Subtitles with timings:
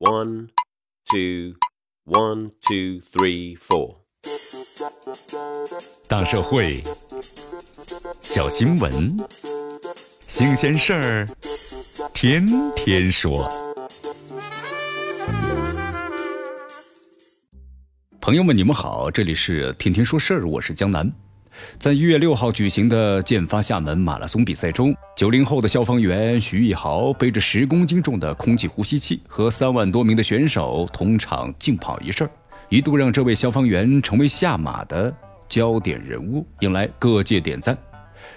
[0.00, 0.50] One,
[1.10, 1.56] two,
[2.04, 3.96] one, two, three, four.
[6.06, 6.84] 大社会，
[8.22, 9.16] 小新闻，
[10.28, 11.28] 新鲜事儿，
[12.14, 13.50] 天天说。
[18.20, 21.10] 朋友们，你们好，这里是天天说事儿，我是江南。
[21.76, 32.30] 在一月六号举行的建发厦门马拉松比赛中，九零后的消防员徐一豪背着十公斤重的空气呼吸器和三万多名的选手同场竞跑一事，
[32.68, 35.12] 一度让这位消防员成为下马的
[35.48, 37.76] 焦点人物，引来各界点赞。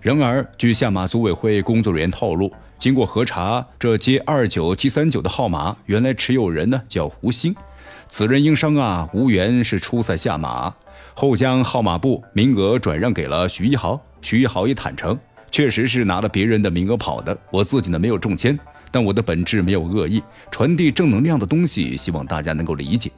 [0.00, 7.52] 然而，据下马组委会工作人员透露，经过核查，这接二九七三九的号码原来持有人呢叫胡鑫，
[8.08, 10.72] 此人因伤啊无缘是初赛下马。
[11.12, 15.18] 后将号码布名额转让给了徐一豪，徐一豪也坦诚，
[15.50, 18.58] 确实是拿了别人的名额跑的，我自己呢没有中签，
[18.90, 23.10] 但我的本质没有恶意，传递正能量的东西，希望大家能够理解。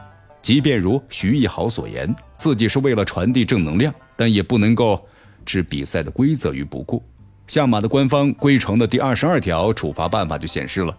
[0.43, 5.01] 即便如徐一豪所言，自己是为了传递正能量，但也不能够
[5.45, 7.03] 置比赛的规则于不顾。
[7.47, 10.97] 下马的官方规程的第二十二条处罚办法就显示了，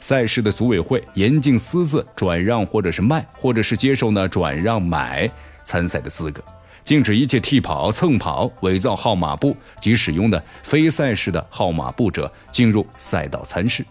[0.00, 5.30] 赛事的组委会严禁私自转让或者是卖，或者是接受呢转让买。
[5.64, 6.42] 参赛的资格，
[6.88, 13.84] 禁止一切替跑、蹭跑、伪造号码布及使用的非赛事的号码布者进入赛道参试。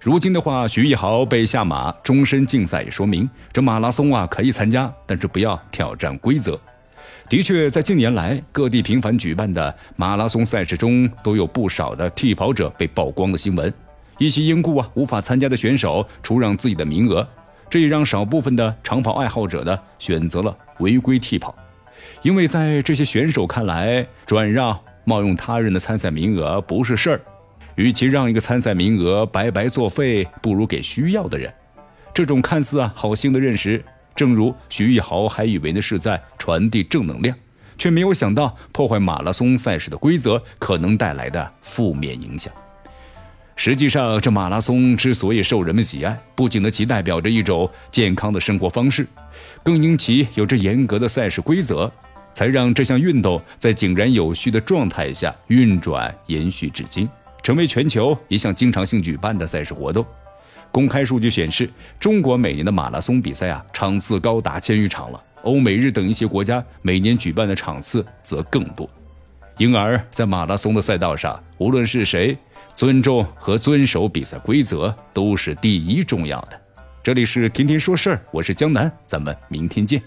[0.00, 6.56] 如今的话，徐艺豪被下马终身禁赛，也说明这马拉松啊可以参加，但是不要挑战规则。
[7.28, 13.74] 的确，在近年来各地频繁举办的马拉松赛事中，都有不少的替跑者被曝光的新闻。
[14.16, 17.28] 一些因故啊无法参加的选手出让自己的名额。
[17.68, 21.52] 这也让少部分的长跑爱好者呢选择了违规替跑，
[22.22, 27.20] 因为在这些选手看来，转让冒用他人的参赛名额不是事儿，
[27.76, 31.52] 与其让一个参赛名额白白作废，不如给需要的人。
[32.12, 37.36] 这种看似啊好心的认识，正如徐艺豪还以为呢是在传递正能量，
[37.78, 42.52] 却没有想到破坏马拉松赛事的规则可能带来的负面影响。
[43.60, 49.04] 实际上，这马拉松之所以受人们喜爱，不仅呢其代表着一种健康的生活方式，
[49.64, 51.90] 更因其有着严格的赛事规则，
[52.32, 57.08] 才让这项运动在井然有序的状态下运转延续至今，
[57.42, 60.06] 成为全球一项经常性举办的赛事活动。
[60.70, 61.68] 公开数据显示，
[61.98, 68.88] 中国每年的马拉松比赛啊场次高达千余场了，欧美日等一些国家每年举办的场次则更多。
[69.56, 72.38] 因而，在马拉松的赛道上，无论是谁。
[72.78, 76.60] 尊重和遵守比赛规则都是第一重要的。
[77.02, 80.00] 这里是天天说事儿，我是江南，咱们明天见。